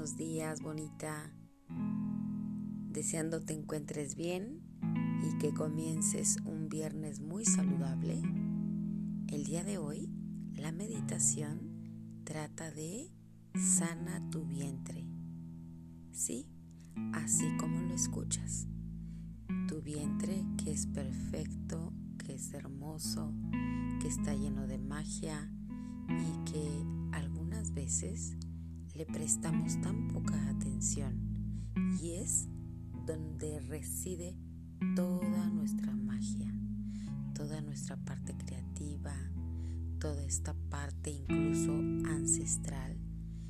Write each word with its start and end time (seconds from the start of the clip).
buenos 0.00 0.16
días, 0.16 0.62
bonita. 0.62 1.30
Deseando 2.88 3.42
te 3.42 3.52
encuentres 3.52 4.16
bien 4.16 4.62
y 5.22 5.36
que 5.36 5.52
comiences 5.52 6.38
un 6.46 6.70
viernes 6.70 7.20
muy 7.20 7.44
saludable. 7.44 8.22
El 9.28 9.44
día 9.44 9.62
de 9.62 9.76
hoy, 9.76 10.10
la 10.54 10.72
meditación 10.72 12.22
trata 12.24 12.70
de 12.70 13.12
sana 13.54 14.26
tu 14.30 14.46
vientre. 14.46 15.04
Sí, 16.12 16.48
así 17.12 17.54
como 17.58 17.82
lo 17.82 17.92
escuchas. 17.92 18.68
Tu 19.68 19.82
vientre 19.82 20.46
que 20.64 20.70
es 20.70 20.86
perfecto, 20.86 21.92
que 22.16 22.36
es 22.36 22.54
hermoso, 22.54 23.34
que 24.00 24.08
está 24.08 24.34
lleno 24.34 24.66
de 24.66 24.78
magia 24.78 25.52
y 26.08 26.50
que 26.50 26.86
algunas 27.12 27.74
veces 27.74 28.38
le 29.00 29.06
prestamos 29.06 29.80
tan 29.80 30.08
poca 30.08 30.50
atención 30.50 31.18
y 32.02 32.16
es 32.16 32.48
donde 33.06 33.58
reside 33.60 34.36
toda 34.94 35.48
nuestra 35.48 35.96
magia, 35.96 36.52
toda 37.32 37.62
nuestra 37.62 37.96
parte 37.96 38.34
creativa, 38.36 39.14
toda 39.98 40.22
esta 40.22 40.52
parte 40.68 41.12
incluso 41.12 41.72
ancestral, 42.10 42.98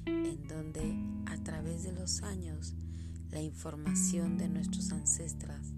en 0.07 0.47
donde 0.47 0.95
a 1.27 1.37
través 1.43 1.83
de 1.83 1.95
los 1.95 2.23
años 2.23 2.77
la 3.33 3.43
información 3.43 4.39
de 4.39 4.49
nuestros 4.49 4.93
ancestros 4.93 5.75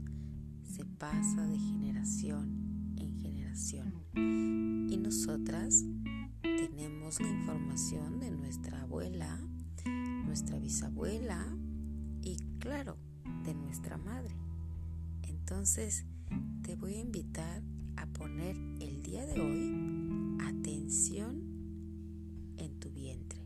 se 0.70 0.84
pasa 0.84 1.47
de 1.47 1.57
generación 1.57 2.93
en 2.98 3.17
generación. 3.17 3.95
Y 4.12 4.98
nosotras 4.98 5.83
tenemos 6.43 7.19
la 7.23 7.28
información 7.28 8.20
de 8.20 8.31
nuestra 8.33 8.83
abuela, 8.83 9.41
nuestra 10.33 10.58
bisabuela 10.58 11.47
y 12.22 12.38
claro, 12.58 12.97
de 13.44 13.52
nuestra 13.52 13.98
madre. 13.98 14.34
Entonces 15.25 16.06
te 16.62 16.75
voy 16.75 16.94
a 16.94 17.00
invitar 17.00 17.62
a 17.98 18.06
poner 18.06 18.56
el 18.80 19.03
día 19.03 19.27
de 19.27 19.38
hoy 19.38 20.38
atención 20.48 21.36
en 22.56 22.80
tu 22.80 22.91
vientre. 22.92 23.42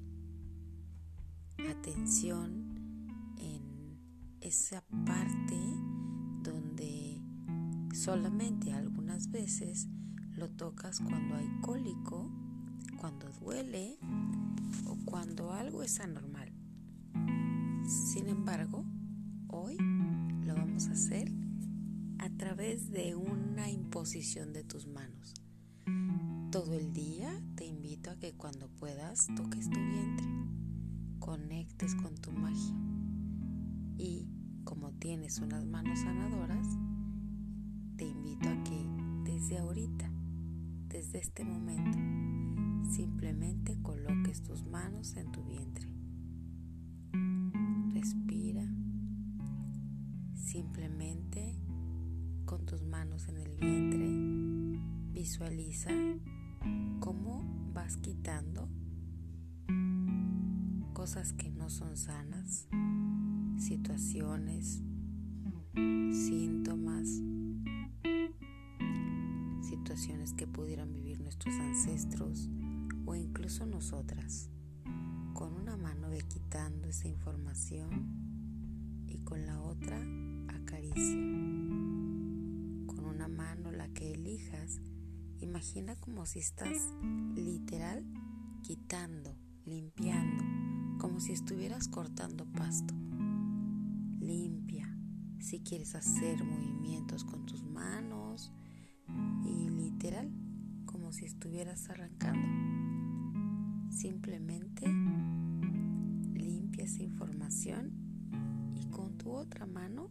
Atención 1.69 3.35
en 3.37 3.99
esa 4.41 4.85
parte 5.05 5.59
donde 6.45 7.21
solamente 7.95 8.73
algunas 8.73 9.33
veces 9.33 9.89
lo 10.35 10.49
tocas 10.51 11.01
cuando 11.01 11.35
hay 11.35 11.49
cólico, 11.63 12.31
cuando 13.01 13.29
duele 13.41 13.99
o 14.87 14.97
cuando 15.05 15.53
algo 15.53 15.83
es 15.83 15.99
anormal. 15.99 16.56
Sin 18.17 18.31
embargo, 18.31 18.83
hoy 19.49 19.77
lo 20.47 20.55
vamos 20.55 20.87
a 20.87 20.93
hacer 20.93 21.31
a 22.19 22.31
través 22.31 22.91
de 22.91 23.15
una 23.15 23.71
imposición 23.71 24.55
de 24.55 24.65
tus 24.65 24.87
manos. 24.87 25.35
Todo 26.51 26.73
el 26.73 26.95
día 26.95 27.39
te 27.57 27.67
invito 27.67 28.11
a 28.11 28.17
que 28.17 28.33
cuando 28.33 28.71
puedas 28.71 29.27
toques 29.37 29.69
tu 29.69 29.79
vientre, 29.79 30.27
conectes 31.19 31.95
con 31.95 32.15
tu 32.15 32.33
magia 32.33 32.75
y 33.99 34.27
como 34.65 34.93
tienes 34.93 35.39
unas 35.41 35.67
manos 35.67 35.99
sanadoras, 35.99 36.67
te 37.99 38.07
invito 38.07 38.49
a 38.49 38.65
que 38.65 39.31
desde 39.31 39.59
ahorita, 39.59 40.11
desde 40.89 41.19
este 41.19 41.45
momento, 41.45 41.99
simplemente 42.91 43.77
coloques 43.83 44.43
tus 44.43 44.65
manos 44.65 45.17
en 45.17 45.31
tu 45.33 45.45
vientre 45.45 45.76
Simplemente 50.57 51.55
con 52.47 52.65
tus 52.65 52.83
manos 52.83 53.29
en 53.29 53.37
el 53.37 53.57
vientre, 53.59 54.81
visualiza 55.13 55.91
cómo 56.99 57.45
vas 57.75 57.99
quitando 57.99 58.67
cosas 60.95 61.35
que 61.35 61.51
no 61.51 61.69
son 61.69 61.99
sanas, 61.99 62.69
situaciones, 63.59 64.83
síntomas, 65.75 67.07
situaciones 69.61 70.33
que 70.33 70.47
pudieran 70.47 70.91
vivir 70.91 71.21
nuestros 71.21 71.55
ancestros 71.57 72.49
o 73.05 73.15
incluso 73.15 73.67
nosotras. 73.67 74.49
Con 75.35 75.53
una 75.53 75.77
mano 75.77 76.09
ve 76.09 76.23
quitando 76.27 76.89
esa 76.89 77.09
información 77.09 79.05
y 79.07 79.19
con 79.19 79.45
la 79.45 79.61
otra 79.61 80.01
acaricia. 80.49 81.17
Con 82.87 83.05
una 83.05 83.29
mano 83.29 83.71
la 83.71 83.89
que 83.89 84.13
elijas, 84.13 84.81
imagina 85.41 85.97
como 85.97 86.27
si 86.27 86.39
estás 86.41 86.95
literal 87.35 88.05
quitando, 88.63 89.37
limpiando, 89.65 90.45
como 90.99 91.21
si 91.21 91.33
estuvieras 91.33 91.89
cortando 91.89 92.47
pasto. 92.47 92.95
Limpia. 94.21 94.93
Si 95.39 95.61
quieres 95.61 95.95
hacer 95.95 96.43
movimientos 96.45 97.25
con 97.25 97.47
tus 97.47 97.63
manos 97.63 98.53
y 99.45 99.69
literal 99.71 100.33
como 100.87 101.13
si 101.13 101.25
estuvieras 101.25 101.89
arrancando. 101.91 102.49
Simplemente 103.91 104.87
esa 106.87 107.03
información 107.03 107.91
y 108.77 108.87
con 108.91 109.19
tu 109.19 109.33
otra 109.33 109.67
mano 109.67 110.09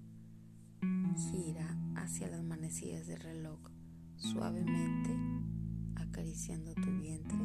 gira 1.15 1.77
hacia 1.95 2.27
las 2.27 2.43
manecillas 2.43 3.07
del 3.07 3.19
reloj 3.19 3.59
suavemente, 4.17 5.17
acariciando 5.95 6.73
tu 6.73 6.91
vientre, 6.99 7.39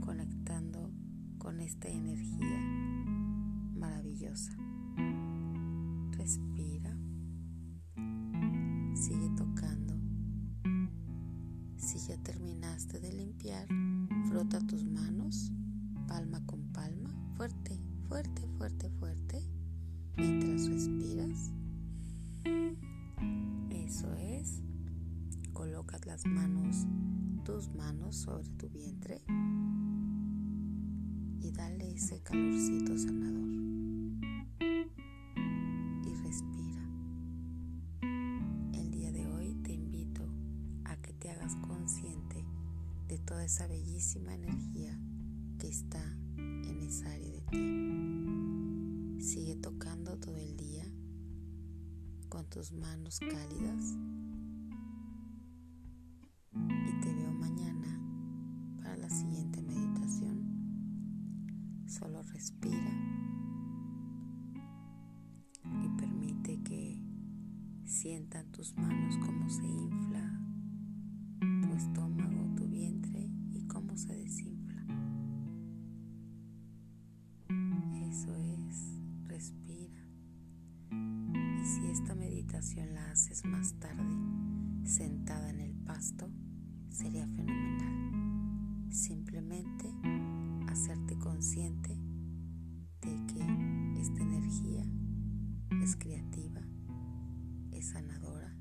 conectando 0.00 0.90
con 1.38 1.60
esta 1.60 1.88
energía 1.88 2.60
maravillosa. 3.74 4.52
Respira, 6.12 6.96
sigue 8.94 9.30
tocando. 9.36 9.94
Si 11.76 11.98
ya 11.98 12.16
terminaste 12.22 13.00
de 13.00 13.12
limpiar, 13.12 13.66
frota 14.28 14.60
tus 14.66 14.84
manos, 14.84 15.52
palma 16.06 16.44
con 16.46 16.72
palma, 16.72 17.10
fuerte 17.36 17.80
fuerte, 18.08 18.46
fuerte, 18.56 18.88
fuerte, 18.98 19.15
manos, 26.24 26.86
tus 27.44 27.68
manos 27.74 28.16
sobre 28.16 28.48
tu 28.50 28.70
vientre 28.70 29.20
y 31.40 31.50
dale 31.52 31.92
ese 31.92 32.22
calorcito 32.22 32.96
sanador. 32.96 33.50
Y 36.06 36.14
respira. 36.22 36.88
El 38.72 38.90
día 38.90 39.12
de 39.12 39.26
hoy 39.26 39.54
te 39.62 39.72
invito 39.72 40.26
a 40.84 40.96
que 40.96 41.12
te 41.12 41.30
hagas 41.30 41.56
consciente 41.56 42.46
de 43.08 43.18
toda 43.18 43.44
esa 43.44 43.66
bellísima 43.66 44.34
energía 44.34 44.98
que 45.58 45.68
está 45.68 46.02
en 46.38 46.80
esa 46.80 47.12
área 47.12 47.30
de 47.30 47.40
ti. 47.50 49.22
Sigue 49.22 49.56
tocando 49.56 50.16
todo 50.16 50.36
el 50.36 50.56
día 50.56 50.86
con 52.30 52.46
tus 52.46 52.72
manos 52.72 53.18
cálidas 53.20 53.96
Solo 61.86 62.22
respira 62.22 62.90
y 65.64 65.88
permite 65.98 66.62
que 66.62 67.00
sientan 67.84 68.50
tus 68.52 68.76
manos 68.76 69.16
como 69.18 69.48
se 69.48 69.66
infla 69.66 70.40
tu 71.62 71.74
estómago, 71.74 72.54
tu 72.56 72.68
vientre 72.68 73.30
y 73.52 73.66
cómo 73.66 73.96
se 73.96 74.14
desinfla. 74.14 74.56
la 82.92 83.10
haces 83.10 83.44
más 83.44 83.74
tarde 83.78 84.02
sentada 84.84 85.50
en 85.50 85.60
el 85.60 85.72
pasto, 85.72 86.28
sería 86.90 87.26
fenomenal. 87.28 88.92
Simplemente 88.92 89.92
consciente 91.26 91.90
de 93.00 93.26
que 93.26 94.00
esta 94.00 94.22
energía 94.22 94.84
es 95.82 95.96
creativa, 95.96 96.60
es 97.72 97.88
sanadora, 97.88 98.56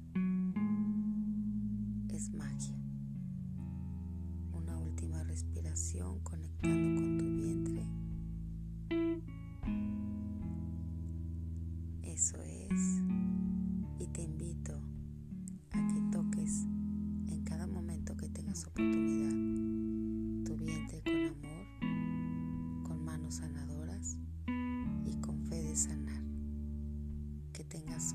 es 2.09 2.33
magia. 2.33 2.81
Una 4.51 4.79
última 4.79 5.23
respiración 5.25 6.21
conectando 6.21 7.01
con 7.01 7.17
tu 7.19 7.25
vientre. 7.35 7.87
Eso 12.01 12.41
es. 12.41 13.03
Y 13.99 14.07
te 14.07 14.23
invito 14.23 14.81
a 15.69 15.87
que 15.87 16.01
toques 16.11 16.63
en 17.27 17.43
cada 17.43 17.67
momento 17.67 18.17
que 18.17 18.27
tengas 18.29 18.65
oportunidad 18.65 19.44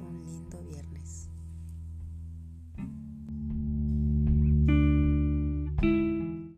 un 0.00 0.27
lindo 0.27 0.62
viernes. 0.62 1.30